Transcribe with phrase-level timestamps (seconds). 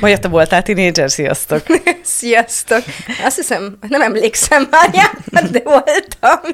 [0.00, 1.62] Maja, te voltál tínédzser, sziasztok!
[2.18, 2.82] Sziasztok!
[3.24, 6.52] Azt hiszem, nem emlékszem már, de voltam.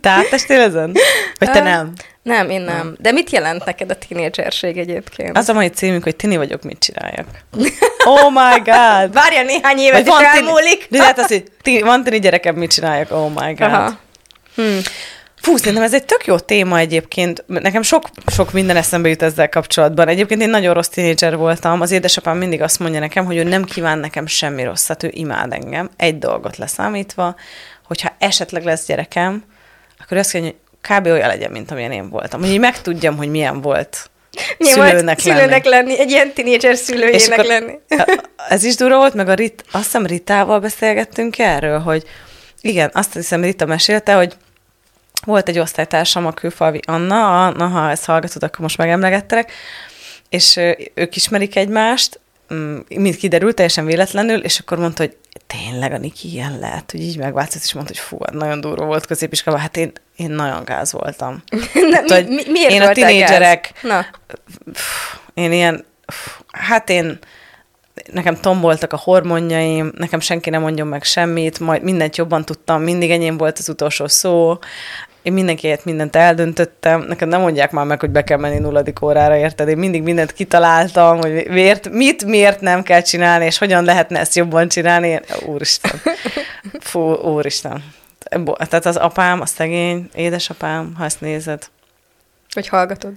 [0.00, 0.92] Te áttestél ezen?
[1.38, 1.92] Vagy te nem?
[2.22, 2.96] Nem, én nem.
[2.98, 5.36] De mit jelent neked a tínédzserség egyébként?
[5.36, 7.26] Az a mai címünk, hogy tini vagyok, mit csináljak.
[8.04, 9.12] Oh my god!
[9.12, 10.86] Várja néhány évet, és elmúlik.
[10.90, 13.10] De hát az, hogy tini, van tini gyerekem, mit csináljak?
[13.10, 13.72] Oh my god.
[13.72, 13.98] Aha.
[14.54, 14.80] Hmm.
[15.40, 17.44] Fú, szerintem ez egy tök jó téma egyébként.
[17.46, 20.08] Nekem sok, sok minden eszembe jut ezzel kapcsolatban.
[20.08, 21.80] Egyébként én nagyon rossz tínédzser voltam.
[21.80, 25.52] Az édesapám mindig azt mondja nekem, hogy ő nem kíván nekem semmi rosszat, ő imád
[25.52, 25.90] engem.
[25.96, 27.34] Egy dolgot leszámítva,
[27.86, 29.44] hogyha esetleg lesz gyerekem,
[30.00, 31.06] akkor azt mondja, hogy kb.
[31.06, 32.40] olyan legyen, mint amilyen én voltam.
[32.40, 34.10] Hogy így megtudjam, hogy milyen volt
[34.58, 35.88] milyen szülőnek, volt szülőnek lenni.
[35.88, 36.00] lenni.
[36.00, 37.78] Egy ilyen tínédzser szülőjének lenni.
[38.48, 42.04] Ez is durva volt, meg a Rit, azt hiszem Ritával beszélgettünk erről, hogy
[42.60, 44.36] igen, azt hiszem Rita mesélte, hogy
[45.24, 49.52] volt egy osztálytársam, a külfalvi Anna, Anna, ha ezt hallgatod, akkor most megemlegettelek,
[50.28, 50.60] és
[50.94, 52.20] ők ismerik egymást,
[52.54, 57.00] mm, mind kiderült, teljesen véletlenül, és akkor mondta, hogy tényleg a Niki ilyen lehet, hogy
[57.00, 60.64] így megváltozott, és mondta, hogy fú, hát nagyon durva volt középiskolában, hát én, én nagyon
[60.64, 61.42] gáz voltam.
[61.90, 63.72] Na, hát, mi, mi, miért én a tinédzserek,
[65.34, 65.84] én ilyen,
[66.48, 67.18] hát én
[68.12, 73.10] nekem tomboltak a hormonjaim, nekem senki nem mondjon meg semmit, majd mindent jobban tudtam, mindig
[73.10, 74.58] enyém volt az utolsó szó,
[75.22, 79.36] én mindenkiért mindent eldöntöttem, nekem nem mondják már meg, hogy be kell menni nulladik órára,
[79.36, 79.68] érted?
[79.68, 84.34] Én mindig mindent kitaláltam, hogy miért, mit, miért nem kell csinálni, és hogyan lehetne ezt
[84.34, 85.08] jobban csinálni.
[85.08, 86.00] Én, úristen.
[86.80, 87.84] Fú, úristen.
[88.68, 91.66] Tehát az apám, a szegény, édesapám, ha ezt nézed.
[92.54, 93.12] Vagy hallgatod.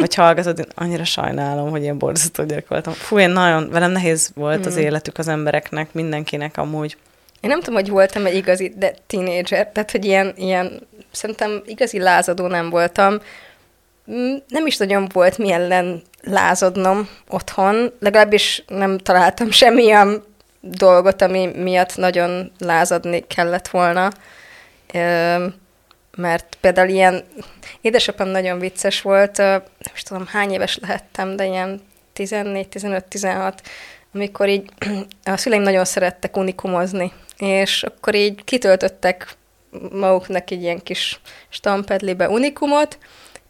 [0.00, 2.92] Vagy hallgatod, én annyira sajnálom, hogy ilyen borzasztó gyerek voltam.
[2.92, 4.66] Fú, én nagyon, velem nehéz volt mm.
[4.66, 6.96] az életük az embereknek, mindenkinek amúgy.
[7.40, 11.98] Én nem tudom, hogy voltam egy igazi de tínédzser, tehát, hogy ilyen, ilyen szerintem igazi
[11.98, 13.18] lázadó nem voltam.
[14.10, 20.22] Mm, nem is nagyon volt mi ellen lázadnom otthon, legalábbis nem találtam semmilyen
[20.60, 24.10] dolgot, ami miatt nagyon lázadni kellett volna.
[26.16, 27.24] Mert például ilyen,
[27.80, 31.80] édesapám nagyon vicces volt, nem is tudom hány éves lehettem, de ilyen
[32.16, 33.52] 14-15-16,
[34.14, 34.70] amikor így
[35.24, 39.36] a szüleim nagyon szerettek unikumozni, és akkor így kitöltöttek
[39.92, 42.98] maguknak egy ilyen kis stampedlibe unikumot,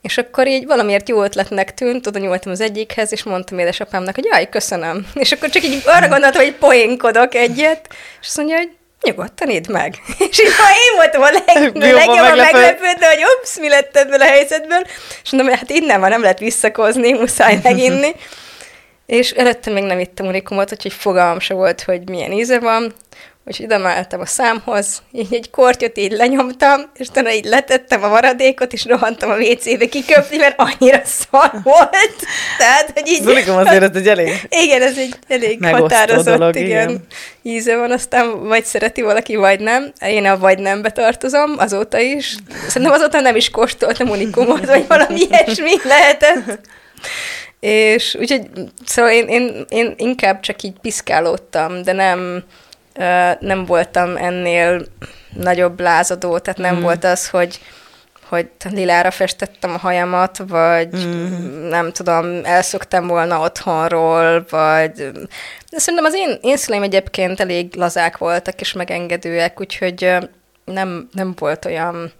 [0.04, 4.24] és akkor így valamiért jó ötletnek tűnt, oda nyúltam az egyikhez, és mondtam édesapámnak, hogy
[4.24, 5.06] jaj, köszönöm.
[5.14, 7.88] És akkor csak így arra gondoltam, hogy poénkodok egyet,
[8.20, 8.70] és azt mondja, hogy
[9.02, 9.94] nyugodtan idd meg.
[10.30, 14.24] És így ha én voltam a leg, legjobban meglepődve, hogy ups, mi lett ebből a
[14.24, 14.86] helyzetből,
[15.24, 18.14] és mondom, hát innen van, nem lehet visszakozni, muszáj meginni.
[19.06, 22.94] és előtte még nem ittem unikumot, úgyhogy fogalmam se volt, hogy milyen íze van,
[23.46, 28.08] Úgyhogy ide melltem a számhoz, így egy kortyot így lenyomtam, és utána így letettem a
[28.08, 32.16] maradékot, és rohantam a WC-be kiköpni, mert annyira szar volt.
[32.58, 33.22] Tehát, hogy így...
[33.22, 36.88] Zulikom azért ez egy elég Igen, ez egy elég határozott, dolog, igen.
[36.88, 37.06] igen.
[37.42, 39.92] Íze van, aztán vagy szereti valaki, vagy nem.
[40.00, 42.36] Én a vagy nembe tartozom, azóta is.
[42.66, 46.58] Szerintem azóta nem is kóstoltam unikumot, vagy valami ilyesmi lehetett.
[47.60, 48.42] És úgyhogy,
[48.84, 52.44] szóval én, én, én inkább csak így piszkálódtam, de nem
[53.38, 54.84] nem voltam ennél
[55.32, 56.80] nagyobb lázadó, tehát nem mm.
[56.80, 57.60] volt az, hogy
[58.28, 61.68] hogy lilára festettem a hajamat, vagy mm.
[61.68, 64.92] nem tudom, elszoktam volna otthonról, vagy...
[65.70, 70.16] De szerintem az én, én szüleim egyébként elég lazák voltak, és megengedőek, úgyhogy
[70.64, 72.12] nem, nem volt olyan...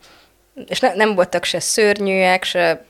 [0.66, 2.84] És ne, nem voltak se szörnyűek, se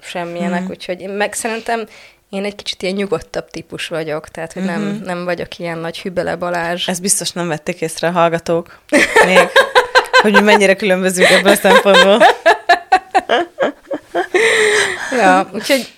[0.00, 0.68] semmilyenek, mm.
[0.70, 1.86] úgyhogy én meg szerintem
[2.30, 5.04] én egy kicsit ilyen nyugodtabb típus vagyok, tehát hogy nem, uh-huh.
[5.04, 6.88] nem vagyok ilyen nagy hübele Balázs.
[6.88, 8.78] Ezt biztos nem vették észre a hallgatók
[9.26, 9.48] még,
[10.22, 12.22] hogy mi mennyire különbözünk ebből a szempontból.
[15.18, 15.92] ja, úgyhogy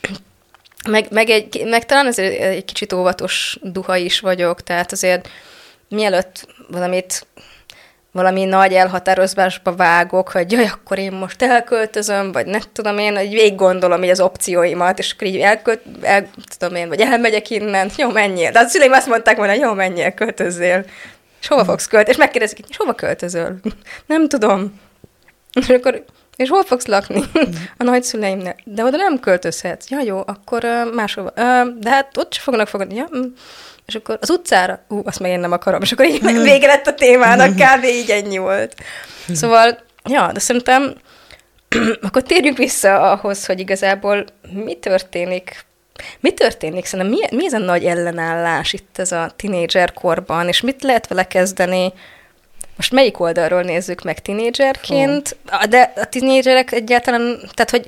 [0.89, 5.29] meg, meg, egy, meg talán azért egy kicsit óvatos duha is vagyok, tehát azért
[5.89, 7.27] mielőtt valamit
[8.13, 13.31] valami nagy elhatározásba vágok, hogy jaj, akkor én most elköltözöm, vagy nem tudom én, hogy
[13.31, 17.91] végig gondolom így az opcióimat, és akkor így elkölt, el, tudom én, vagy elmegyek innen,
[17.97, 18.51] jó, menjél.
[18.51, 20.85] De a szüleim azt mondták volna, jó, menjél, költözzél.
[21.41, 22.13] És hova fogsz költözni?
[22.13, 23.61] És megkérdezik, és hova költözöl?
[24.07, 24.81] nem tudom.
[25.53, 26.05] És akkor
[26.37, 27.23] És hol fogsz lakni?
[27.79, 28.57] a nagyszüleimnél.
[28.65, 29.91] De oda nem költözhetsz.
[29.91, 31.31] Ja, jó, akkor uh, máshova.
[31.79, 32.95] De hát ott sem fognak fogadni.
[32.95, 33.23] Ja, mm.
[33.91, 35.83] És akkor az utcára, ú, azt meg én nem akarom.
[35.83, 37.85] És akkor így vége lett a témának, kb.
[37.85, 38.75] így ennyi volt.
[39.33, 40.95] Szóval, ja, de szerintem
[42.07, 45.65] akkor térjünk vissza ahhoz, hogy igazából mi történik
[46.21, 46.85] mi történik?
[46.85, 51.09] Szerintem mi, mi ez a nagy ellenállás itt ez a tinédzser korban, és mit lehet
[51.09, 51.93] vele kezdeni?
[52.77, 55.37] Most melyik oldalról nézzük meg tinédzserként?
[55.69, 57.87] De a tinédzserek egyáltalán, tehát hogy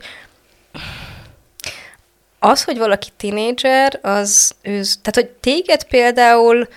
[2.45, 6.69] az, hogy valaki tinédzser, az, őz, tehát hogy téged például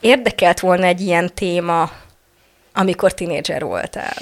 [0.00, 1.90] érdekelt volna egy ilyen téma,
[2.74, 4.16] amikor tinédzser voltál?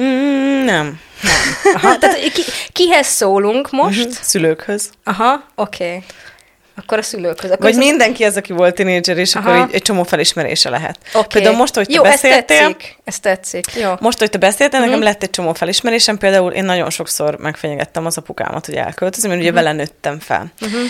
[0.00, 1.00] Mm, nem.
[1.22, 1.74] Nem.
[1.74, 2.42] Aha, tehát ki,
[2.72, 3.98] kihez szólunk most?
[3.98, 4.12] Uh-huh.
[4.12, 4.90] Szülőkhöz.
[5.04, 5.84] Aha, oké.
[5.84, 6.04] Okay.
[6.76, 7.50] Akkor a szülőkhöz.
[7.50, 9.50] Akkor Vagy mindenki az, aki volt tinédzser, és Aha.
[9.50, 10.98] akkor így egy csomó felismerése lehet.
[11.08, 11.26] Okay.
[11.28, 12.56] Például most, hogy te Jó, beszéltél...
[12.56, 12.98] ez tetszik.
[13.04, 13.64] Ez tetszik.
[13.74, 13.92] Jó.
[14.00, 14.94] Most, hogy te beszéltél, uh-huh.
[14.94, 16.18] nekem lett egy csomó felismerésem.
[16.18, 20.52] Például én nagyon sokszor megfenyegettem az apukámat, hogy elköltözöm, mert ugye vele nőttem fel.
[20.60, 20.80] Uh-huh.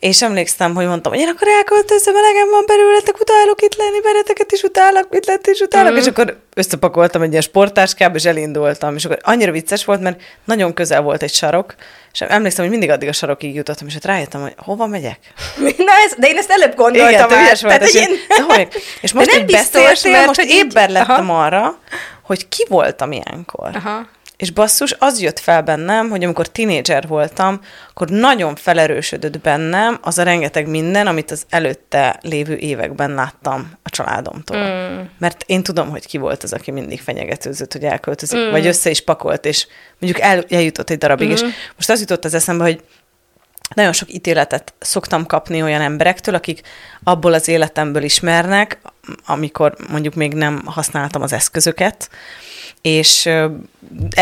[0.00, 4.52] És emlékszem, hogy mondtam, hogy én akkor elköltözöm, elegem van belőletek, utálok itt lenni, vereteket
[4.52, 5.96] is utálok, mit lett is utálok, mm.
[5.96, 10.74] és akkor összepakoltam egy ilyen sportáskába, és elindultam, és akkor annyira vicces volt, mert nagyon
[10.74, 11.74] közel volt egy sarok,
[12.16, 15.18] és emlékszem, hogy mindig addig a sarokig jutottam, és hát rájöttem, hogy hova megyek.
[15.88, 17.58] Na, ez, de én ezt előbb gondoltam Igen, már.
[17.58, 18.10] Tehát, hogy én...
[18.56, 18.68] de,
[19.00, 21.44] és most, hogy beszéltél, most hogy éber lettem Aha.
[21.44, 21.78] arra,
[22.22, 23.70] hogy ki voltam ilyenkor.
[23.74, 24.06] Aha.
[24.36, 27.60] És basszus, az jött fel bennem, hogy amikor tinédzser voltam,
[27.90, 33.90] akkor nagyon felerősödött bennem az a rengeteg minden, amit az előtte lévő években láttam a
[33.90, 34.56] családomtól.
[34.56, 35.00] Mm.
[35.18, 38.50] Mert én tudom, hogy ki volt az, aki mindig fenyegetőzött, hogy elköltözik, mm.
[38.50, 39.66] vagy össze is pakolt, és
[40.00, 41.28] mondjuk el, eljutott egy darabig.
[41.28, 41.32] Mm.
[41.32, 41.42] És
[41.76, 42.80] most az jutott az eszembe, hogy
[43.74, 46.60] nagyon sok ítéletet szoktam kapni olyan emberektől, akik
[47.02, 48.78] abból az életemből ismernek,
[49.26, 52.10] amikor mondjuk még nem használtam az eszközöket,
[52.80, 53.50] és e,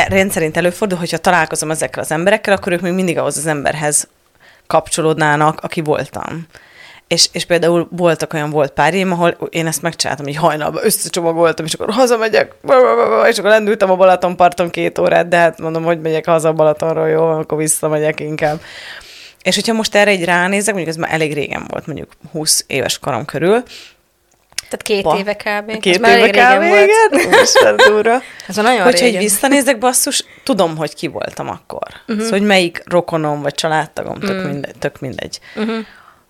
[0.08, 4.08] rendszerint előfordul, hogyha találkozom ezekkel az emberekkel, akkor ők még mindig ahhoz az emberhez
[4.66, 6.46] kapcsolódnának, aki voltam.
[7.08, 11.74] És, és például voltak olyan volt párjaim, ahol én ezt megcsináltam, hogy hajnalban összecsomagoltam, és
[11.74, 12.54] akkor hazamegyek,
[13.28, 17.08] és akkor lendültem a Balatonparton két órát, de hát mondom, hogy megyek haza a Balatonról,
[17.08, 18.60] jó, akkor visszamegyek inkább.
[19.42, 22.98] És hogyha most erre egy ránézek, mondjuk ez már elég régen volt, mondjuk 20 éves
[22.98, 23.62] korom körül,
[24.54, 25.18] tehát két ba.
[25.18, 25.78] éve kb.
[25.78, 26.62] Két Ez éve kb.
[26.62, 27.26] igen.
[27.32, 28.22] Úristen, durva.
[28.48, 31.88] Ez a nagyon Hogyha egy visszanézek, basszus, tudom, hogy ki voltam akkor.
[32.00, 32.24] Uh-huh.
[32.24, 34.50] Szóval, hogy melyik rokonom vagy családtagom, tök, uh-huh.
[34.50, 35.40] mindegy, tök mindegy.
[35.56, 35.76] Uh-huh.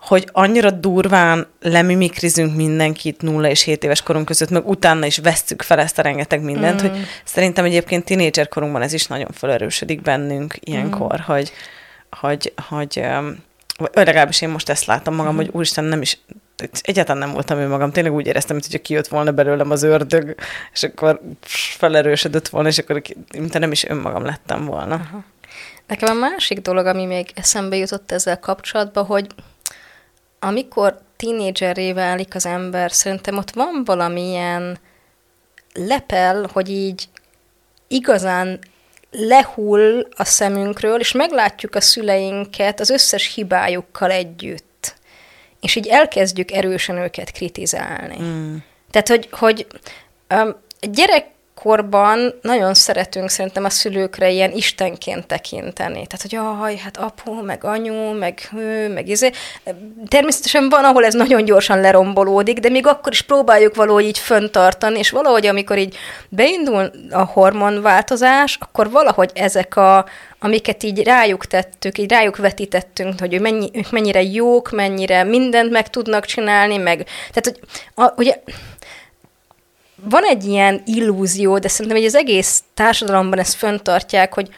[0.00, 5.62] Hogy annyira durván lemimikrizünk mindenkit nulla és 7 éves korunk között, meg utána is vesszük
[5.62, 6.97] fel ezt a rengeteg mindent, uh-huh.
[6.97, 11.37] hogy szerintem egyébként tinédzser korunkban ez is nagyon felerősödik bennünk ilyenkor, uh-huh.
[11.37, 11.53] hogy,
[12.11, 13.05] hogy, hogy,
[13.93, 15.47] legalábbis én most ezt látom magam, uh-huh.
[15.47, 16.19] hogy úristen, nem is
[16.81, 20.35] egyáltalán nem voltam ő magam, tényleg úgy éreztem, hogyha kijött volna belőlem az ördög,
[20.73, 21.21] és akkor
[21.79, 23.03] felerősödött volna, és akkor
[23.39, 24.95] mint nem is önmagam lettem volna.
[24.95, 25.25] Aha.
[25.87, 29.27] Nekem a másik dolog, ami még eszembe jutott ezzel kapcsolatban, hogy
[30.39, 34.79] amikor tínédzserré válik az ember, szerintem ott van valamilyen
[35.73, 37.09] lepel, hogy így
[37.89, 38.59] igazán
[39.11, 44.74] lehull a szemünkről, és meglátjuk a szüleinket az összes hibájukkal együtt
[45.64, 48.16] és így elkezdjük erősen őket kritizálni.
[48.22, 48.56] Mm.
[48.90, 49.66] Tehát, hogy, hogy
[50.34, 50.55] um,
[51.55, 56.06] gyerekkorban nagyon szeretünk szerintem a szülőkre ilyen istenként tekinteni.
[56.06, 59.31] Tehát, hogy jaj, hát apu, meg anyu, meg ő, meg izé.
[60.09, 64.99] Természetesen van, ahol ez nagyon gyorsan lerombolódik, de még akkor is próbáljuk valahogy így föntartani,
[64.99, 65.97] és valahogy, amikor így
[66.28, 70.07] beindul a hormonváltozás, akkor valahogy ezek a,
[70.38, 75.71] amiket így rájuk tettük, így rájuk vetítettünk, hogy ő mennyi, ők mennyire jók, mennyire mindent
[75.71, 77.61] meg tudnak csinálni, meg, tehát, hogy
[77.95, 78.35] a, ugye,
[80.04, 84.49] van egy ilyen illúzió, de szerintem hogy az egész társadalomban ezt föntartják, hogy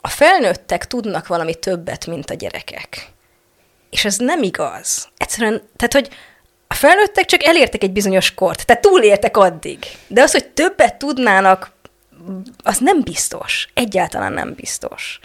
[0.00, 3.10] a felnőttek tudnak valami többet, mint a gyerekek.
[3.90, 5.08] És ez nem igaz.
[5.16, 6.08] Egyszerűen, tehát, hogy
[6.66, 9.78] a felnőttek csak elértek egy bizonyos kort, tehát túléltek addig.
[10.06, 11.72] De az, hogy többet tudnának
[12.62, 13.68] az nem biztos.
[13.74, 15.20] Egyáltalán nem biztos.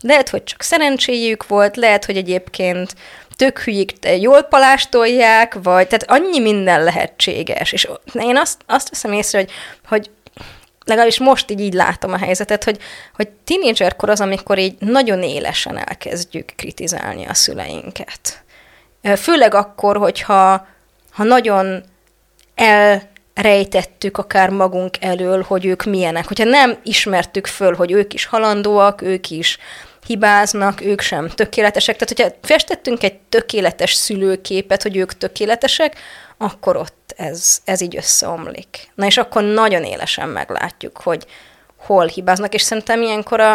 [0.00, 2.94] Lehet, hogy csak szerencséjük volt, lehet, hogy egyébként
[3.36, 7.72] tök hülyik jól palástolják, vagy tehát annyi minden lehetséges.
[7.72, 9.50] És én azt, azt veszem észre, hogy,
[9.88, 10.10] hogy
[10.84, 12.78] legalábbis most így, így látom a helyzetet, hogy,
[13.14, 18.44] hogy tínédzserkor az, amikor így nagyon élesen elkezdjük kritizálni a szüleinket.
[19.16, 20.66] Főleg akkor, hogyha
[21.10, 21.82] ha nagyon
[22.54, 23.02] el
[23.34, 26.26] rejtettük akár magunk elől, hogy ők milyenek.
[26.26, 29.58] Hogyha nem ismertük föl, hogy ők is halandóak, ők is
[30.06, 31.96] hibáznak, ők sem tökéletesek.
[31.96, 35.96] Tehát, hogyha festettünk egy tökéletes szülőképet, hogy ők tökéletesek,
[36.38, 38.90] akkor ott ez, ez így összeomlik.
[38.94, 41.26] Na és akkor nagyon élesen meglátjuk, hogy
[41.76, 43.54] hol hibáznak, és szerintem ilyenkor a,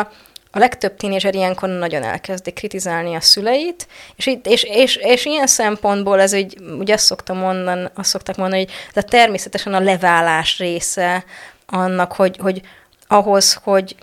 [0.52, 5.48] a legtöbb tínézser ilyenkor nagyon elkezdi kritizálni a szüleit, és, itt, és, és, és ilyen
[5.48, 9.80] szempontból ez így, ugye azt szoktam mondani, azt szoktak mondani, hogy ez a természetesen a
[9.80, 11.26] leválás része
[11.66, 12.62] annak, hogy, hogy
[13.08, 13.96] ahhoz, hogy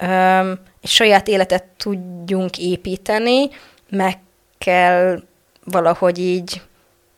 [0.00, 3.48] um, egy saját életet tudjunk építeni,
[3.90, 4.18] meg
[4.58, 5.22] kell
[5.64, 6.62] valahogy így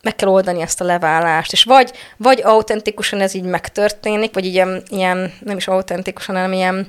[0.03, 4.83] meg kell oldani ezt a leválást, és vagy, vagy autentikusan ez így megtörténik, vagy ilyen,
[4.89, 6.87] ilyen nem is autentikusan, hanem ilyen,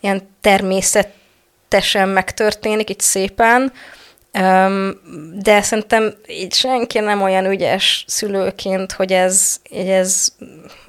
[0.00, 3.72] ilyen természetesen megtörténik, így szépen,
[5.34, 10.28] de szerintem így senki nem olyan ügyes szülőként, hogy ez, hogy ez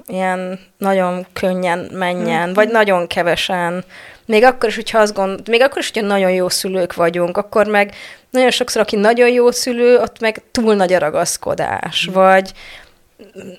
[0.06, 2.52] ilyen nagyon könnyen menjen, mm.
[2.52, 3.84] vagy nagyon kevesen.
[4.28, 7.66] Még akkor is, hogyha azt gond, még akkor is, hogyha nagyon jó szülők vagyunk, akkor
[7.66, 7.94] meg
[8.30, 12.12] nagyon sokszor, aki nagyon jó szülő, ott meg túl nagy a ragaszkodás, mm.
[12.12, 12.52] vagy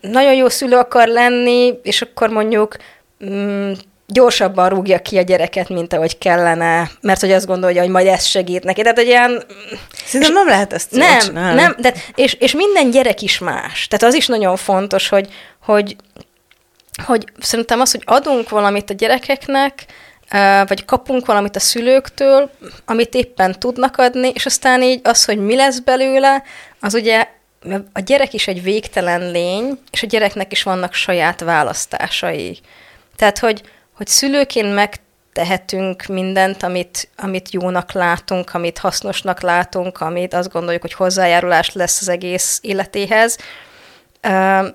[0.01, 2.75] nagyon jó szülő akar lenni, és akkor mondjuk
[3.25, 3.71] mm,
[4.05, 8.25] gyorsabban rúgja ki a gyereket, mint ahogy kellene, mert hogy azt gondolja, hogy majd ez
[8.25, 8.81] segít neki.
[8.81, 9.43] Tehát, hogy ilyen...
[10.05, 11.61] Szerintem nem lehet ezt Nem, csinálni.
[11.61, 13.87] nem, de, és, és minden gyerek is más.
[13.87, 15.27] Tehát az is nagyon fontos, hogy,
[15.61, 15.95] hogy,
[17.05, 19.85] hogy szerintem az, hogy adunk valamit a gyerekeknek,
[20.67, 22.51] vagy kapunk valamit a szülőktől,
[22.85, 26.43] amit éppen tudnak adni, és aztán így az, hogy mi lesz belőle,
[26.79, 27.27] az ugye
[27.93, 32.59] a gyerek is egy végtelen lény, és a gyereknek is vannak saját választásai.
[33.15, 33.61] Tehát, hogy,
[33.93, 40.93] hogy szülőként megtehetünk mindent, amit, amit jónak látunk, amit hasznosnak látunk, amit azt gondoljuk, hogy
[40.93, 43.37] hozzájárulás lesz az egész életéhez,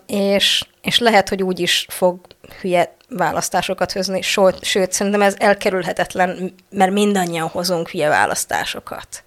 [0.07, 2.21] és, és lehet, hogy úgy is fog
[2.61, 9.25] hülye választásokat hozni, sőt, sőt, szerintem ez elkerülhetetlen, mert mindannyian hozunk hülye választásokat.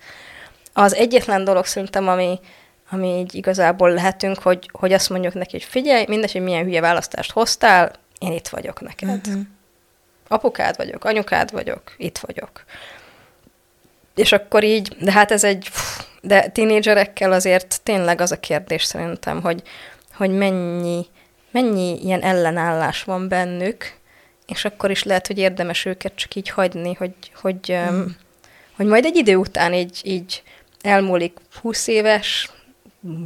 [0.74, 2.40] Az egyetlen dolog szerintem, ami,
[2.90, 6.82] ami így igazából lehetünk, hogy, hogy azt mondjuk neki, hogy figyelj, mindegy, hogy milyen hülye
[6.82, 9.28] választást hoztál, én itt vagyok neked.
[9.28, 9.42] Uh-huh.
[10.28, 12.64] Apukád vagyok, anyukád vagyok, itt vagyok.
[14.16, 15.70] És akkor így, de hát ez egy,
[16.22, 19.62] de tínédzserekkel azért tényleg az a kérdés szerintem, hogy,
[20.14, 21.06] hogy mennyi,
[21.62, 23.94] mennyi ilyen ellenállás van bennük,
[24.48, 27.88] és akkor is lehet, hogy érdemes őket csak így hagyni, hogy, hogy, mm.
[27.88, 28.16] um,
[28.76, 30.44] hogy majd egy idő után így, így
[30.82, 32.50] elmúlik 20 éves,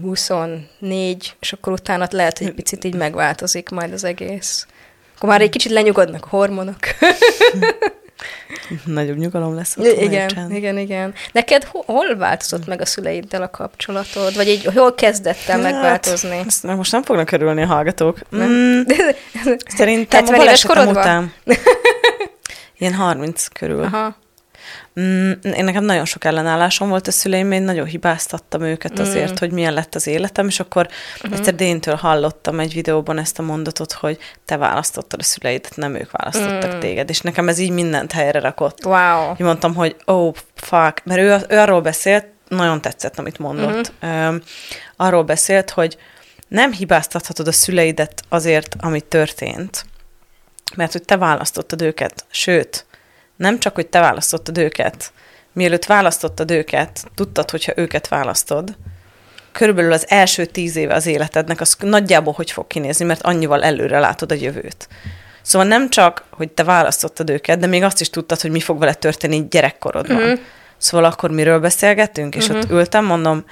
[0.01, 4.67] 24, és akkor utána lehet, hogy egy picit így megváltozik majd az egész.
[5.15, 6.79] Akkor már egy kicsit lenyugodnak a hormonok.
[8.85, 9.77] Nagyobb nyugalom lesz.
[9.77, 11.13] Ott igen, igen, igen.
[11.31, 14.35] Neked hol változott meg a szüleiddel a kapcsolatod?
[14.35, 16.43] Vagy így hol kezdett el hát, megváltozni?
[16.47, 18.19] Ezt most nem fognak körülni a hallgatók.
[18.35, 18.81] Mm,
[19.77, 21.33] szerintem a balesetem után.
[22.77, 23.83] Ilyen 30 körül.
[23.83, 24.15] Aha.
[24.99, 29.01] Mm, én nekem nagyon sok ellenállásom volt a szüleim, én nagyon hibáztattam őket mm.
[29.01, 31.37] azért, hogy milyen lett az életem, és akkor mm-hmm.
[31.37, 36.11] egyszer Déntől hallottam egy videóban ezt a mondatot, hogy te választottad a szüleidet, nem ők
[36.11, 36.79] választottak mm.
[36.79, 38.85] téged, és nekem ez így mindent helyre rakott.
[38.85, 39.29] Wow.
[39.37, 43.93] Én mondtam, hogy oh, fuck, mert ő, ő arról beszélt, nagyon tetszett, amit mondott.
[44.05, 44.27] Mm-hmm.
[44.27, 44.41] Um,
[44.95, 45.97] arról beszélt, hogy
[46.47, 49.85] nem hibáztathatod a szüleidet azért, ami történt,
[50.75, 52.85] mert hogy te választottad őket, sőt,
[53.41, 55.11] nem csak, hogy te választottad őket,
[55.53, 58.75] mielőtt választottad őket, tudtad, hogyha őket választod,
[59.51, 63.99] körülbelül az első tíz éve az életednek, az nagyjából hogy fog kinézni, mert annyival előre
[63.99, 64.87] látod a jövőt.
[65.41, 68.79] Szóval nem csak, hogy te választottad őket, de még azt is tudtad, hogy mi fog
[68.79, 70.15] vele történni gyerekkorodban.
[70.15, 70.39] Uh-huh.
[70.77, 72.63] Szóval akkor miről beszélgettünk, és uh-huh.
[72.63, 73.45] ott ültem, mondom,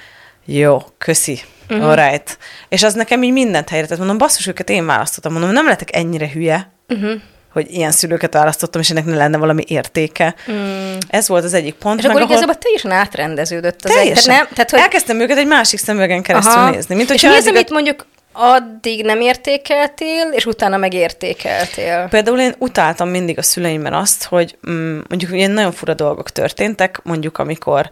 [0.44, 1.88] jó, köszi, uh-huh.
[1.88, 2.38] alright.
[2.68, 3.98] És az nekem így mindent helyre tett.
[3.98, 5.32] Mondom, basszus, őket én választottam.
[5.32, 7.20] Mondom, nem lehetek ennyire hülye, uh-huh
[7.52, 10.34] hogy ilyen szülőket választottam, és ennek ne lenne valami értéke.
[10.50, 10.96] Mm.
[11.08, 11.98] Ez volt az egyik pont.
[11.98, 12.34] És meg, akkor ahol...
[12.34, 14.34] igazából teljesen átrendeződött az teljesen.
[14.34, 14.48] Egy, nem?
[14.54, 14.80] Tehát, hogy...
[14.80, 16.70] Elkezdtem őket egy másik szemüvegen keresztül Aha.
[16.70, 16.94] nézni.
[16.94, 22.06] Mint, és mi az, amit mondjuk addig nem értékeltél, és utána megértékeltél?
[22.10, 27.00] Például én utáltam mindig a szüleimben azt, hogy mm, mondjuk ilyen nagyon fura dolgok történtek,
[27.02, 27.88] mondjuk amikor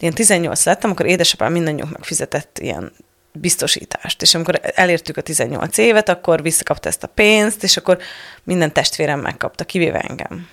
[0.00, 2.92] én 18 lettem, akkor édesapám mindannyiunknak fizetett ilyen
[3.32, 4.22] biztosítást.
[4.22, 7.98] És amikor elértük a 18 évet, akkor visszakapta ezt a pénzt, és akkor
[8.44, 10.48] minden testvérem megkapta, kivéve engem.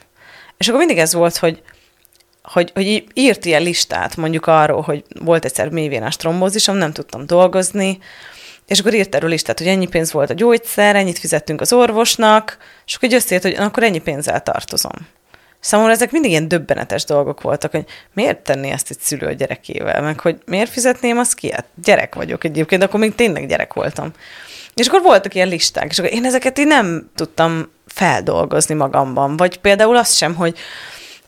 [0.58, 1.62] És akkor mindig ez volt, hogy,
[2.44, 8.00] hogy, hogy írt ilyen listát mondjuk arról, hogy volt egyszer mélyvénás trombózisom, nem tudtam dolgozni,
[8.68, 12.58] és akkor írt erről listát, hogy ennyi pénz volt a gyógyszer, ennyit fizettünk az orvosnak,
[12.86, 15.08] és akkor összejött, hogy akkor ennyi pénzzel tartozom.
[15.60, 20.02] Számomra ezek mindig ilyen döbbenetes dolgok voltak, hogy miért tenné ezt egy szülő a gyerekével,
[20.02, 21.52] meg hogy miért fizetném azt ki?
[21.52, 24.12] Hát gyerek vagyok egyébként, akkor még tényleg gyerek voltam.
[24.74, 29.38] És akkor voltak ilyen listák, és akkor én ezeket így nem tudtam feldolgozni magamban.
[29.38, 30.58] Vagy például azt sem, hogy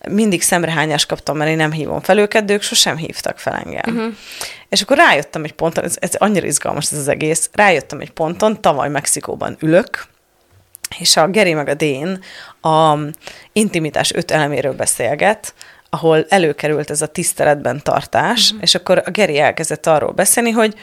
[0.08, 3.96] mindig szemrehányást kaptam, mert én nem hívom fel őket, de ők sosem hívtak fel engem.
[3.96, 4.14] Uh-huh.
[4.70, 8.62] És akkor rájöttem egy ponton, ez, ez annyira izgalmas ez az egész, rájöttem egy ponton,
[8.62, 10.08] tavaly Mexikóban ülök,
[11.00, 12.24] és a Geri meg a Dén
[12.62, 12.98] a
[13.54, 15.54] intimitás öt eleméről beszélget,
[15.90, 18.62] ahol előkerült ez a tiszteletben tartás, uh-huh.
[18.62, 20.76] és akkor a Geri elkezdett arról beszélni, hogy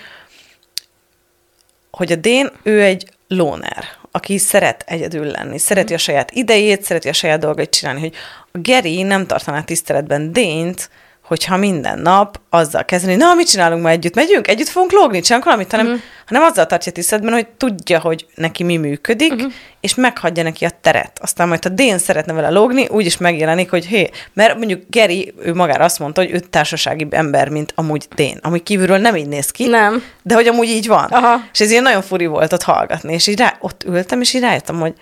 [1.90, 7.08] hogy a Dén, ő egy lóner, aki szeret egyedül lenni, szereti a saját idejét, szereti
[7.08, 8.14] a saját dolgait csinálni, hogy
[8.52, 10.90] a Geri nem tartaná tiszteletben Dént,
[11.26, 14.14] hogyha minden nap azzal kezdeni, na, mit csinálunk ma együtt?
[14.14, 14.48] Megyünk?
[14.48, 15.20] Együtt fogunk lógni?
[15.20, 15.70] Csinálunk valamit?
[15.70, 16.00] Hanem, uh-huh.
[16.26, 19.52] hanem azzal tartja tiszteletben, hogy tudja, hogy neki mi működik, uh-huh.
[19.80, 21.18] és meghagyja neki a teret.
[21.20, 25.34] Aztán majd, ha Dén szeretne vele lógni, úgy is megjelenik, hogy hé, mert mondjuk Geri,
[25.42, 29.28] ő magára azt mondta, hogy ő társasági ember, mint amúgy Dén, ami kívülről nem így
[29.28, 30.02] néz ki, nem.
[30.22, 31.04] de hogy amúgy így van.
[31.04, 31.40] Aha.
[31.52, 34.42] És ez ilyen nagyon furi volt ott hallgatni, és így rá, ott ültem, és így
[34.42, 34.94] rájöttem, hogy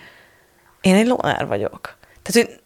[0.81, 1.97] én egy lónár vagyok.
[2.21, 2.59] Tehát, hogy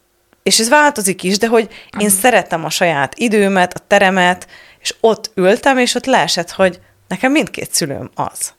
[0.49, 1.67] és ez változik is, de hogy
[1.99, 2.19] én uh-huh.
[2.19, 4.47] szeretem a saját időmet, a teremet,
[4.79, 8.53] és ott ültem, és ott leesett, hogy nekem mindkét szülőm az.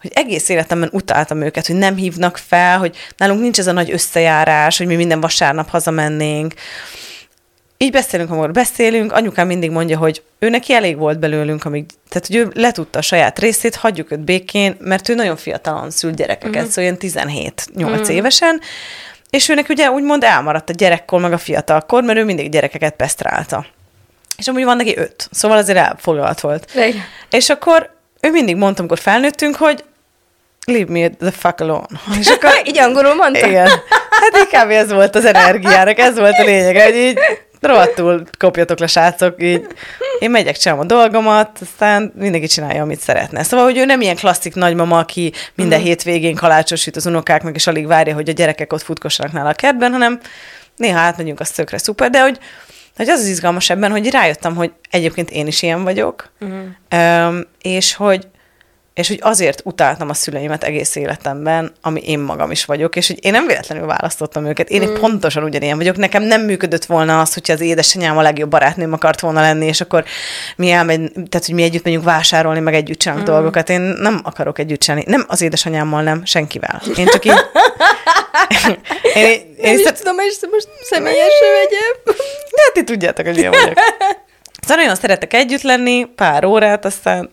[0.00, 3.90] Hogy egész életemben utáltam őket, hogy nem hívnak fel, hogy nálunk nincs ez a nagy
[3.90, 6.54] összejárás, hogy mi minden vasárnap hazamennénk.
[7.76, 12.26] Így beszélünk, amikor beszélünk, anyukám mindig mondja, hogy ő neki elég volt belőlünk, amíg, tehát
[12.26, 16.54] hogy ő letudta a saját részét, hagyjuk őt békén, mert ő nagyon fiatalon szült gyerekeket,
[16.54, 16.70] uh-huh.
[16.70, 17.26] szóval ilyen
[17.70, 18.14] 17-8 uh-huh.
[18.14, 18.60] évesen,
[19.30, 23.66] és őnek ugye úgymond elmaradt a gyerekkor, meg a fiatalkor, mert ő mindig gyerekeket pesztrálta.
[24.36, 26.70] És amúgy van neki öt, szóval azért elfoglalt volt.
[26.74, 27.04] Igen.
[27.30, 29.84] És akkor ő mindig mondta, amikor felnőttünk, hogy
[30.66, 31.86] leave me the fuck alone.
[32.20, 33.46] És akkor, így angolul mondta?
[33.46, 33.68] Igen.
[34.10, 37.18] Hát inkább ez volt az energiának, ez volt a lényeg, hogy így
[37.60, 39.66] rohadtul kopjatok le, srácok, így
[40.18, 43.42] én megyek, csinálom a dolgomat, aztán mindenki csinálja, amit szeretne.
[43.42, 45.82] Szóval, hogy ő nem ilyen klasszik nagymama, aki minden mm.
[45.82, 49.92] hétvégén kalácsosít az unokáknak, és alig várja, hogy a gyerekek ott futkossanak nála a kertben,
[49.92, 50.20] hanem
[50.76, 52.38] néha átmegyünk, az tökre szuper, de hogy,
[52.96, 57.38] hogy az az izgalmas ebben, hogy rájöttem, hogy egyébként én is ilyen vagyok, mm.
[57.62, 58.28] és hogy
[58.98, 63.24] és hogy azért utáltam a szüleimet egész életemben, ami én magam is vagyok, és hogy
[63.24, 64.70] én nem véletlenül választottam őket.
[64.70, 64.94] Én mm.
[64.94, 65.96] pontosan ugyanilyen vagyok.
[65.96, 69.80] Nekem nem működött volna az, hogyha az édesanyám a legjobb barátnőm akart volna lenni, és
[69.80, 70.04] akkor
[70.56, 73.32] mi elmegy, tehát hogy mi együtt megyünk vásárolni, meg együtt csinálunk mm.
[73.32, 73.70] dolgokat.
[73.70, 75.04] Én nem akarok együtt csinálni.
[75.06, 76.82] Nem az édesanyámmal, nem, senkivel.
[76.96, 77.32] Én csak így...
[79.14, 82.14] én, én, én is tudom, és most személyesen vegyem.
[82.54, 83.78] De hát ti tudjátok, hogy ilyen vagyok.
[84.60, 87.30] Szóval nagyon szeretek együtt lenni, pár órát, aztán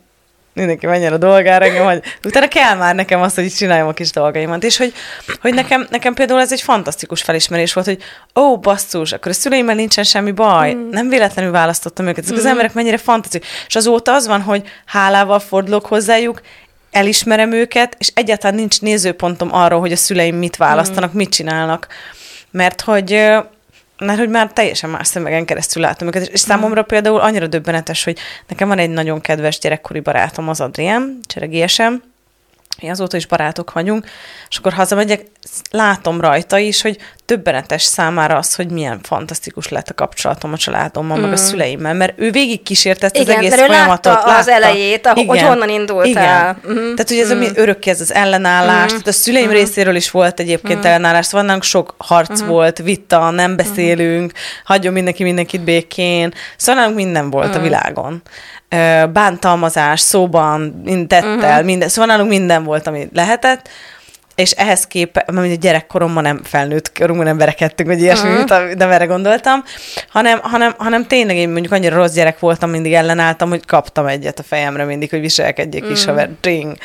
[0.56, 4.12] mindenki menjen a dolgára, engem, hogy utána kell már nekem azt, hogy csináljam a kis
[4.12, 4.64] dolgaimat.
[4.64, 4.94] És hogy,
[5.42, 8.04] hogy nekem, nekem például ez egy fantasztikus felismerés volt, hogy
[8.36, 10.90] ó, basszus, akkor a szüleimmel nincsen semmi baj, mm.
[10.90, 12.24] nem véletlenül választottam őket.
[12.24, 12.40] Ezek mm.
[12.40, 13.48] az emberek mennyire fantasztikus.
[13.68, 16.42] És azóta az van, hogy hálával fordulok hozzájuk,
[16.92, 21.18] elismerem őket, és egyáltalán nincs nézőpontom arról, hogy a szüleim mit választanak, mm.
[21.18, 21.88] mit csinálnak.
[22.52, 23.34] Mert hogy
[23.98, 28.18] mert hogy már teljesen más szemegen keresztül látom őket, és számomra például annyira döbbenetes, hogy
[28.48, 32.04] nekem van egy nagyon kedves gyerekkori barátom, az Adrien, cseregiesem,
[32.82, 34.06] mi azóta is barátok vagyunk,
[34.50, 35.26] és akkor hazamegyek,
[35.72, 41.18] látom rajta is, hogy többenetes számára az, hogy milyen fantasztikus lett a kapcsolatom a családommal,
[41.18, 41.22] mm.
[41.22, 41.46] meg a mm.
[41.46, 44.06] szüleimmel, mert ő végig kísérte ezt Igen, az egész folyamatot.
[44.14, 45.48] Látta, látta az elejét, ahogy Igen.
[45.48, 46.24] honnan indult Igen.
[46.24, 46.58] el.
[46.68, 46.74] Mm.
[46.74, 47.36] Tehát, hogy ez mm.
[47.36, 48.88] ami örökké ez az ellenállás, mm.
[48.88, 49.52] tehát a szüleim mm.
[49.52, 50.86] részéről is volt egyébként mm.
[50.86, 52.48] ellenállás, szóval nálunk sok harc mm.
[52.48, 53.56] volt, vita, nem mm.
[53.56, 54.36] beszélünk, mm.
[54.64, 57.60] hagyjon mindenki mindenkit békén, szóval nálunk minden volt mm.
[57.60, 58.22] a világon
[59.14, 61.64] bántalmazás, szóban, tettel, uh-huh.
[61.64, 63.70] minden, szóval nálunk minden volt, ami lehetett,
[64.36, 68.74] és ehhez képest, mert a gyerekkoromban nem felnőtt korunkban nem verekedtünk, vagy ilyesmi, uh-huh.
[68.74, 69.64] nem erre gondoltam,
[70.10, 74.40] hanem, hanem, hanem tényleg én mondjuk annyira rossz gyerek voltam, mindig ellenálltam, hogy kaptam egyet
[74.40, 75.98] a fejemre mindig, hogy viselkedjék uh-huh.
[75.98, 76.78] is, haver, ding.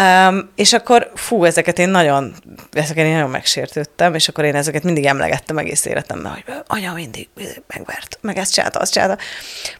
[0.00, 2.34] Um, és akkor fú, ezeket én nagyon,
[2.72, 7.28] ezeket én nagyon megsértődtem, és akkor én ezeket mindig emlegettem egész életemben, hogy anya mindig
[7.66, 9.16] megvert, meg ezt csinálta, azt csinálta.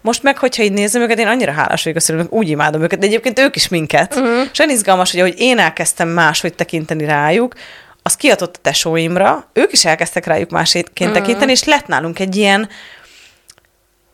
[0.00, 2.98] Most meg, hogyha így nézem őket, én annyira hálás vagyok a szülőnek, úgy imádom őket,
[2.98, 4.14] de egyébként ők is minket.
[4.14, 4.48] Uh-huh.
[4.52, 7.54] És olyan izgalmas, hogy ahogy én elkezdtem máshogy tekinteni rájuk,
[8.02, 11.12] az kiadott a tesóimra, ők is elkezdtek rájuk másként mm.
[11.12, 12.68] tekinteni, és lett nálunk egy ilyen,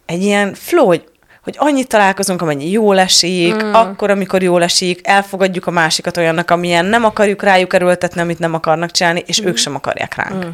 [0.06, 1.04] egy ilyen flow, hogy,
[1.42, 3.72] hogy annyit találkozunk, amennyi jól esik, mm.
[3.72, 8.54] akkor, amikor jól esik, elfogadjuk a másikat olyannak, amilyen nem akarjuk rájuk erőltetni, amit nem
[8.54, 9.46] akarnak csinálni, és mm.
[9.46, 10.44] ők sem akarják ránk.
[10.44, 10.50] Mm.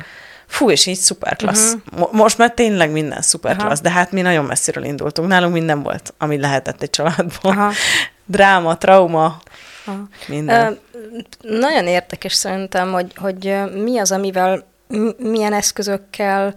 [0.47, 1.77] Fú, és így szuper klassz.
[1.93, 2.13] Uh-huh.
[2.13, 5.29] Most már tényleg minden szuper klassz, de hát mi nagyon messziről indultunk.
[5.29, 7.53] Nálunk minden volt, ami lehetett egy családból.
[7.53, 7.73] Aha.
[8.27, 9.41] Dráma, trauma,
[10.27, 10.79] minden.
[11.41, 14.67] Nagyon érdekes szerintem, hogy, hogy mi az, amivel,
[15.17, 16.55] milyen eszközökkel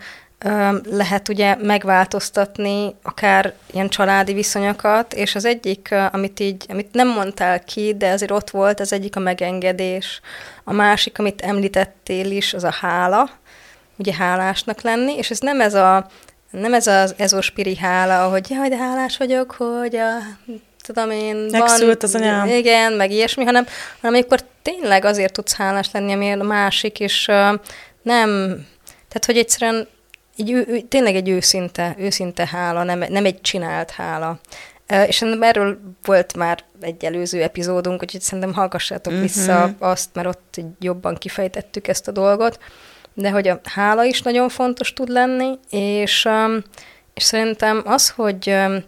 [0.83, 7.63] lehet ugye megváltoztatni akár ilyen családi viszonyokat, és az egyik, amit így, amit nem mondtál
[7.63, 10.21] ki, de azért ott volt, az egyik a megengedés.
[10.63, 13.29] A másik, amit említettél is, az a hála,
[13.95, 16.07] ugye hálásnak lenni, és ez nem ez a
[16.51, 20.17] nem ez az ezospiri hála, hogy jaj, de hálás vagyok, hogy a
[20.87, 22.47] tudom én, Megszült az anyám.
[22.47, 23.65] Igen, meg ilyesmi, hanem,
[24.01, 27.59] hanem amikor tényleg azért tudsz hálás lenni, ami a másik, és uh,
[28.01, 28.29] nem,
[29.07, 29.87] tehát hogy egyszerűen
[30.37, 34.39] egy, ő, tényleg egy őszinte, őszinte hála, nem, nem egy csinált hála.
[34.89, 39.27] Uh, és erről volt már egy előző epizódunk, úgyhogy szerintem hallgassátok uh-huh.
[39.27, 42.59] vissza azt, mert ott jobban kifejtettük ezt a dolgot,
[43.13, 46.63] de hogy a hála is nagyon fontos tud lenni, és, um,
[47.13, 48.83] és szerintem az, hogy um,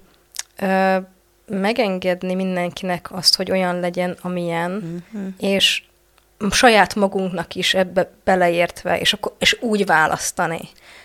[0.61, 1.03] uh,
[1.49, 5.33] megengedni mindenkinek azt, hogy olyan legyen, amilyen, uh-huh.
[5.37, 5.83] és
[6.49, 10.61] saját magunknak is ebbe beleértve, és, akkor, és úgy választani.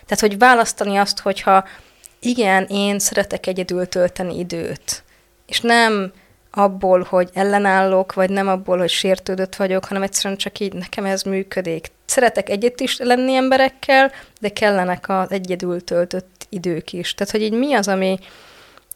[0.07, 1.65] Tehát, hogy választani azt, hogyha
[2.21, 5.05] igen, én szeretek egyedül tölteni időt,
[5.47, 6.13] és nem
[6.51, 11.23] abból, hogy ellenállok, vagy nem abból, hogy sértődött vagyok, hanem egyszerűen csak így nekem ez
[11.23, 11.91] működik.
[12.05, 17.15] Szeretek egyet is lenni emberekkel, de kellenek az egyedül töltött idők is.
[17.15, 18.19] Tehát, hogy így mi az, ami...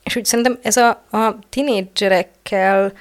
[0.08, 2.92] És úgy szerintem ez a, a tinédzserekkel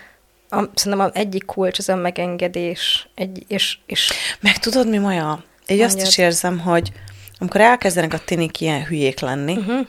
[0.49, 3.09] a, szerintem az egyik kulcs az a megengedés.
[3.15, 5.43] Egy, és, és Meg tudod, mi Maja?
[5.65, 6.91] Én azt is érzem, hogy
[7.39, 9.87] amikor elkezdenek a tinik ilyen hülyék lenni, uh-huh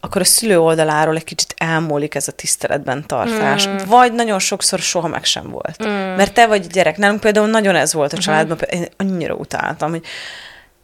[0.00, 3.68] akkor a szülő oldaláról egy kicsit elmúlik ez a tiszteletben tartás.
[3.68, 3.76] Mm.
[3.86, 5.84] Vagy nagyon sokszor soha meg sem volt.
[5.84, 5.88] Mm.
[5.88, 6.96] Mert te vagy gyerek.
[6.96, 8.24] Nálunk például nagyon ez volt a mhm.
[8.24, 10.04] családban, én annyira utáltam, hogy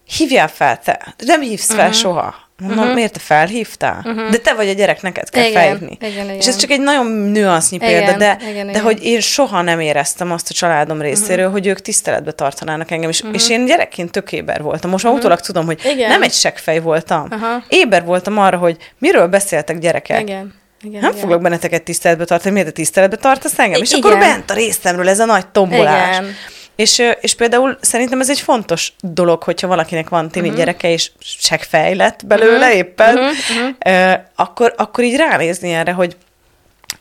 [0.05, 1.93] hívjál fel te, nem hívsz fel mm.
[1.93, 2.35] soha.
[2.59, 2.95] Mondom, uh-huh.
[2.95, 4.03] miért te felhívtál?
[4.05, 4.31] Uh-huh.
[4.31, 5.97] De te vagy a gyerek, neked kell igen, felhívni.
[6.01, 6.37] Igen, igen.
[6.37, 8.83] És ez csak egy nagyon nüansznyi igen, példa, de, igen, de igen.
[8.83, 11.61] hogy én soha nem éreztem azt a családom részéről, uh-huh.
[11.61, 13.11] hogy ők tiszteletbe tartanának engem.
[13.11, 13.35] És, uh-huh.
[13.35, 14.91] és én gyerekként tök éber voltam.
[14.91, 15.19] Most uh-huh.
[15.19, 16.09] utólag tudom, hogy igen.
[16.09, 17.23] nem egy seggfej voltam.
[17.23, 17.63] Uh-huh.
[17.69, 20.21] Éber voltam arra, hogy miről beszéltek gyerekek.
[20.21, 20.55] Igen.
[20.83, 21.23] Igen, nem igen.
[21.23, 23.83] foglak benneteket tiszteletbe tartani, miért a tiszteletbe tartasz engem?
[23.83, 24.03] És igen.
[24.03, 26.19] akkor bent a részemről ez a nagy tombolás.
[26.19, 26.35] Igen.
[26.77, 30.59] És, és például szerintem ez egy fontos dolog, hogyha valakinek van tini uh-huh.
[30.59, 32.77] gyereke, és segfejlett belőle uh-huh.
[32.77, 33.69] éppen, uh-huh.
[33.87, 36.17] Uh, akkor, akkor így ránézni erre, hogy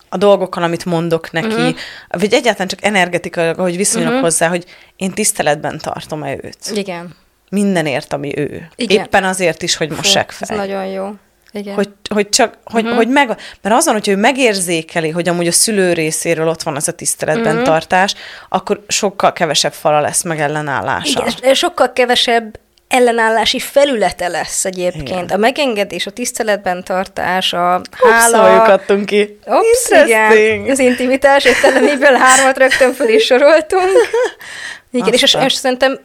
[0.10, 1.76] a dolgokkal, amit mondok neki, uh-huh.
[2.10, 4.30] vagy egyáltalán csak energetikailag, hogy viszonyulok uh-huh.
[4.30, 6.58] hozzá, hogy én tiszteletben tartom-e őt.
[6.74, 7.16] Igen.
[7.50, 8.68] Mindenért, ami ő.
[8.76, 9.04] Igen.
[9.04, 10.48] Éppen azért is, hogy most segfej.
[10.50, 11.10] Ez nagyon jó.
[11.56, 11.74] Igen.
[11.76, 12.98] Hogy, hogy csak, hogy, uh-huh.
[12.98, 13.28] hogy meg,
[13.62, 17.52] mert azon, hogy ő megérzékeli, hogy amúgy a szülő részéről ott van az a tiszteletben
[17.52, 17.64] uh-huh.
[17.64, 18.16] tartás,
[18.50, 21.28] akkor sokkal kevesebb fala lesz meg ellenállása.
[21.38, 25.08] Igen, sokkal kevesebb ellenállási felülete lesz egyébként.
[25.08, 25.28] Igen.
[25.28, 28.62] A megengedés, a tiszteletben tartás, a hála...
[28.62, 29.40] Ups, adtunk ki.
[29.46, 30.70] Ups, igen.
[30.70, 33.92] Az intimitás érteleméből hármat rögtön föl is soroltunk.
[34.98, 36.00] Igen, és, és szerintem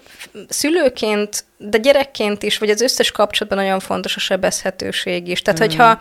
[0.49, 5.43] szülőként, de gyerekként is, vagy az összes kapcsolatban nagyon fontos a sebezhetőség is.
[5.43, 5.67] Tehát, mm.
[5.67, 6.01] hogyha,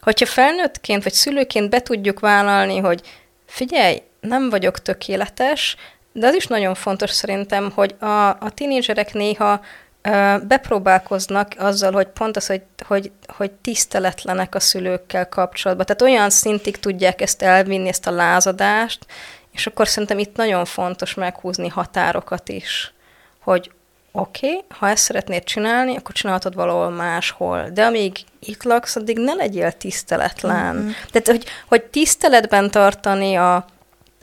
[0.00, 3.00] hogyha felnőttként, vagy szülőként be tudjuk vállalni, hogy
[3.46, 5.76] figyelj, nem vagyok tökéletes,
[6.12, 9.60] de az is nagyon fontos szerintem, hogy a, a tinédzserek néha
[10.02, 15.86] ö, bepróbálkoznak azzal, hogy pont az, hogy, hogy, hogy tiszteletlenek a szülőkkel kapcsolatban.
[15.86, 19.06] Tehát olyan szintig tudják ezt elvinni, ezt a lázadást,
[19.52, 22.92] és akkor szerintem itt nagyon fontos meghúzni határokat is,
[23.40, 23.70] hogy
[24.12, 27.68] oké, okay, ha ezt szeretnéd csinálni, akkor csinálhatod valahol máshol.
[27.72, 30.74] De amíg itt laksz, addig ne legyél tiszteletlen.
[30.74, 30.90] Mm-hmm.
[31.10, 33.54] Tehát, hogy, hogy tiszteletben tartani a,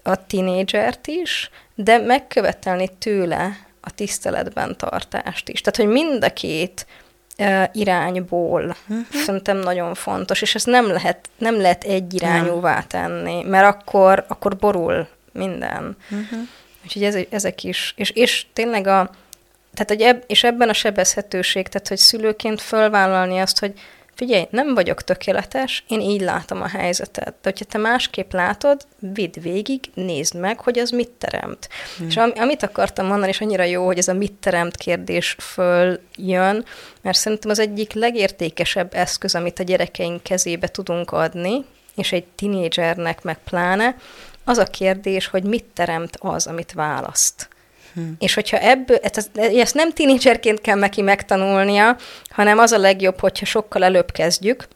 [0.03, 5.61] a tinédzsert is, de megkövetelni tőle a tiszteletben tartást is.
[5.61, 6.85] Tehát, hogy mind a két
[7.71, 9.05] irányból uh-huh.
[9.25, 14.55] szerintem nagyon fontos, és ezt nem lehet, nem lehet egy irányúvá tenni, mert akkor, akkor
[14.55, 15.07] borul
[15.39, 15.97] minden.
[16.11, 16.39] Uh-huh.
[16.83, 17.93] Úgyhogy ez, ezek is.
[17.95, 19.09] És, és tényleg a,
[19.73, 23.73] tehát, hogy eb, és ebben a sebezhetőség, tehát, hogy szülőként fölvállalni azt, hogy
[24.19, 27.27] figyelj, nem vagyok tökéletes, én így látom a helyzetet.
[27.27, 31.69] De hogyha te másképp látod, vidd végig, nézd meg, hogy az mit teremt.
[31.97, 32.07] Hmm.
[32.07, 36.65] És am, amit akartam mondani, és annyira jó, hogy ez a mit teremt kérdés följön,
[37.01, 43.21] mert szerintem az egyik legértékesebb eszköz, amit a gyerekeink kezébe tudunk adni, és egy tinédzsernek
[43.21, 43.95] meg pláne,
[44.49, 47.49] az a kérdés, hogy mit teremt az, amit választ.
[47.93, 48.15] Hmm.
[48.19, 51.95] És hogyha ebből, ezt, ezt nem tínédzserként kell neki megtanulnia,
[52.29, 54.67] hanem az a legjobb, hogyha sokkal előbb kezdjük,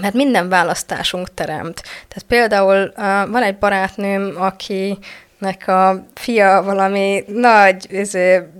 [0.00, 1.82] mert minden választásunk teremt.
[1.82, 2.92] Tehát például
[3.30, 4.98] van egy barátnőm, aki
[5.38, 8.12] nek a fia valami nagy ez,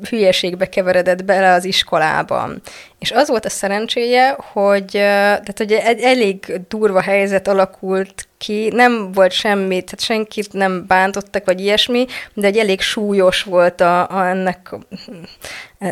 [0.08, 2.62] hülyeségbe keveredett bele az iskolában.
[2.98, 9.12] És az volt a szerencséje, hogy, tehát, hogy egy elég durva helyzet alakult ki, nem
[9.12, 14.26] volt semmi, tehát senkit nem bántottak, vagy ilyesmi, de egy elég súlyos volt a, a
[14.26, 14.74] ennek,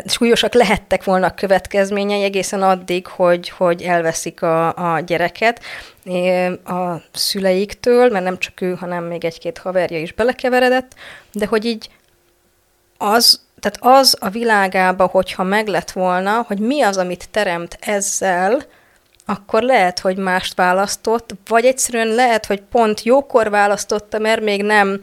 [0.05, 5.61] súlyosak lehettek volna a következményei egészen addig, hogy, hogy elveszik a, a gyereket.
[6.65, 10.93] A szüleiktől, mert nem csak ő, hanem még egy-két haverja is belekeveredett,
[11.31, 11.89] de hogy így
[12.97, 18.63] az, tehát az a világába, hogyha meg lett volna, hogy mi az, amit teremt ezzel,
[19.25, 24.99] akkor lehet, hogy mást választott, vagy egyszerűen lehet, hogy pont jókor választotta, mert még nem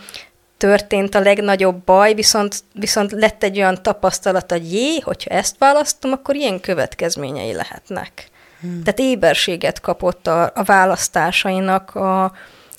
[0.57, 6.13] történt a legnagyobb baj, viszont, viszont lett egy olyan tapasztalat, hogy jé, hogyha ezt választom,
[6.13, 8.31] akkor ilyen következményei lehetnek.
[8.61, 8.83] Hmm.
[8.83, 12.25] Tehát éberséget kapott a, a választásainak a,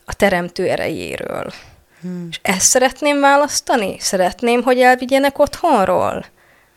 [0.06, 1.52] a teremtő erejéről.
[2.02, 2.28] Hmm.
[2.30, 4.00] És ezt szeretném választani?
[4.00, 6.26] Szeretném, hogy elvigyenek otthonról?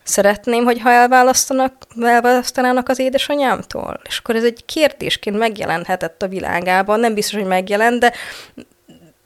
[0.06, 4.00] Szeretném, hogy ha elválasztanak, elválasztanának az édesanyámtól?
[4.04, 7.00] És akkor ez egy kérdésként megjelenhetett a világában.
[7.00, 8.12] Nem biztos, hogy megjelent, de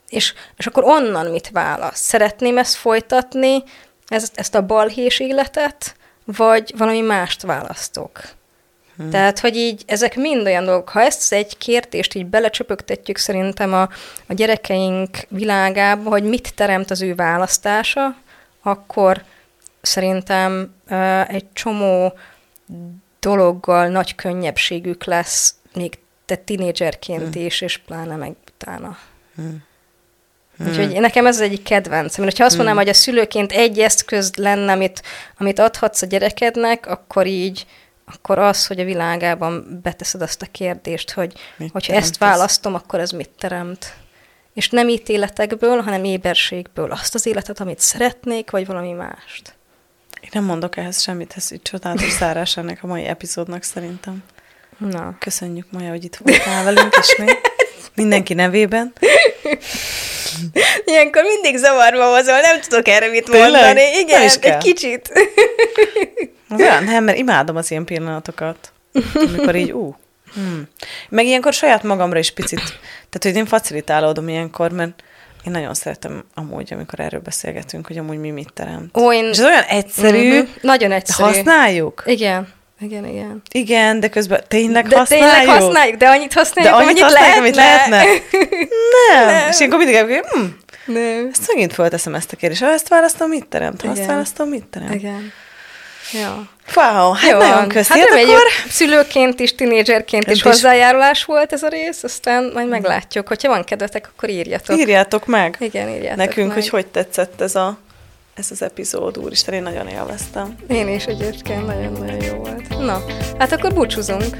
[0.09, 1.99] és, és akkor onnan mit válasz?
[1.99, 3.63] Szeretném ezt folytatni,
[4.07, 8.21] ezt, ezt a balhés életet, vagy valami mást választok?
[8.97, 9.09] Hmm.
[9.09, 10.89] Tehát, hogy így ezek mind olyan dolgok.
[10.89, 13.81] Ha ezt egy kérdést így belecsöpögtetjük szerintem a,
[14.27, 18.15] a gyerekeink világába, hogy mit teremt az ő választása,
[18.61, 19.23] akkor
[19.81, 20.73] szerintem
[21.27, 22.13] egy csomó
[23.19, 27.45] dologgal nagy könnyebbségük lesz, még te tinédzserként hmm.
[27.45, 28.97] is, és pláne meg utána.
[29.35, 29.63] Hmm.
[30.57, 30.67] Hmm.
[30.67, 32.23] Úgyhogy nekem ez az egyik kedvencem.
[32.23, 32.77] Ha azt mondanám, hmm.
[32.77, 35.01] hogy a szülőként egy eszköz lenne, amit,
[35.37, 37.65] amit adhatsz a gyerekednek, akkor így,
[38.05, 42.99] akkor az, hogy a világában beteszed azt a kérdést, hogy mit hogyha ezt választom, akkor
[42.99, 43.93] ez mit teremt.
[44.53, 46.91] És nem ítéletekből, hanem éberségből.
[46.91, 49.55] Azt az életet, amit szeretnék, vagy valami mást.
[50.21, 54.23] Én nem mondok ehhez semmit, ez így csodálatos zárás ennek a mai epizódnak szerintem.
[54.77, 55.15] Na.
[55.19, 57.51] Köszönjük, Maja, hogy itt voltál velünk ismét.
[57.95, 58.93] Mindenki nevében.
[60.85, 63.51] Ilyenkor mindig zavarba hozol, nem tudok erre mit Tényleg?
[63.51, 63.81] mondani.
[63.97, 65.11] Igen, egy kicsit.
[66.57, 68.71] Olyan, nem, mert imádom az ilyen pillanatokat.
[69.13, 69.95] Amikor így, ú.
[70.33, 70.67] Hmm.
[71.09, 72.61] Meg ilyenkor saját magamra is picit,
[73.09, 75.03] tehát hogy én facilitálódom ilyenkor, mert
[75.45, 78.97] én nagyon szeretem amúgy, amikor erről beszélgetünk, hogy amúgy mi mit teremt.
[78.97, 79.25] Ó, én...
[79.25, 80.31] És ez olyan egyszerű.
[80.31, 80.47] Uh-huh.
[80.61, 81.33] Nagyon egyszerű.
[81.33, 82.03] Használjuk?
[82.05, 82.47] Igen.
[82.79, 83.41] Igen, igen.
[83.51, 85.29] Igen, de közben tényleg de használjuk.
[85.29, 87.99] tényleg használjuk, de annyit használjuk, de annyit, annyit használjuk, lehetne.
[87.99, 88.37] amit lehetne.
[89.09, 89.25] Nem.
[89.25, 89.49] Nem.
[89.49, 91.29] És akkor mindig elgondolom, hm, nem.
[91.31, 92.61] Ezt megint fölteszem ezt a kérdést.
[92.61, 93.81] Ha ezt választom, mit teremt?
[93.81, 94.93] Ha ezt választom, mit teremt?
[94.93, 95.31] Igen.
[96.13, 96.49] Ja.
[96.75, 97.99] Wow, hát Jó, nagyon köszi.
[97.99, 98.41] Hát, hát akkor...
[98.69, 103.27] szülőként is, tinédzserként is, is hozzájárulás volt ez a rész, aztán majd meglátjuk.
[103.27, 104.77] Hogyha van kedvetek, akkor írjatok.
[104.77, 105.55] Írjátok meg.
[105.59, 106.55] Igen, írjátok Nekünk, meg.
[106.55, 107.77] hogy hogy tetszett ez a
[108.33, 110.55] ez az epizód, úristen, én nagyon élveztem.
[110.67, 112.79] Én is egyébként nagyon-nagyon jó volt.
[112.79, 113.03] Na,
[113.37, 114.37] hát akkor búcsúzunk.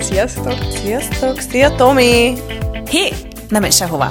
[0.00, 0.56] Sziasztok!
[0.82, 1.40] Sziasztok!
[1.40, 2.32] Szia, Tomi!
[2.90, 3.12] Hé,
[3.48, 4.10] nem menj sehová!